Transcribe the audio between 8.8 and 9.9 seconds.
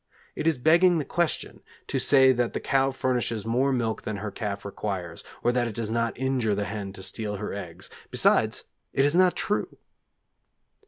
it is not true.